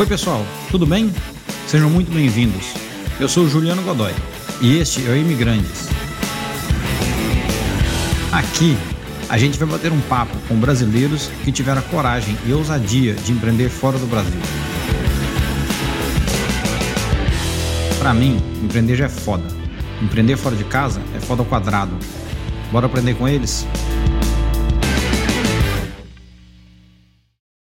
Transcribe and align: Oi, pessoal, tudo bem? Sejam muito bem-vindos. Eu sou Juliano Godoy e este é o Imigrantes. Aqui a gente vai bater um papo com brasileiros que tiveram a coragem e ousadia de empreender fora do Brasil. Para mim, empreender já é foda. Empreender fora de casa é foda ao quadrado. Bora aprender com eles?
Oi, 0.00 0.06
pessoal, 0.06 0.46
tudo 0.70 0.86
bem? 0.86 1.12
Sejam 1.66 1.90
muito 1.90 2.10
bem-vindos. 2.10 2.72
Eu 3.20 3.28
sou 3.28 3.46
Juliano 3.46 3.82
Godoy 3.82 4.14
e 4.58 4.78
este 4.78 5.06
é 5.06 5.10
o 5.10 5.14
Imigrantes. 5.14 5.90
Aqui 8.32 8.78
a 9.28 9.36
gente 9.36 9.58
vai 9.58 9.68
bater 9.68 9.92
um 9.92 10.00
papo 10.00 10.34
com 10.48 10.58
brasileiros 10.58 11.30
que 11.44 11.52
tiveram 11.52 11.80
a 11.80 11.82
coragem 11.82 12.34
e 12.46 12.52
ousadia 12.54 13.12
de 13.12 13.30
empreender 13.30 13.68
fora 13.68 13.98
do 13.98 14.06
Brasil. 14.06 14.40
Para 17.98 18.14
mim, 18.14 18.42
empreender 18.62 18.96
já 18.96 19.04
é 19.04 19.10
foda. 19.10 19.44
Empreender 20.00 20.38
fora 20.38 20.56
de 20.56 20.64
casa 20.64 21.02
é 21.14 21.20
foda 21.20 21.42
ao 21.42 21.46
quadrado. 21.46 21.94
Bora 22.72 22.86
aprender 22.86 23.16
com 23.16 23.28
eles? 23.28 23.66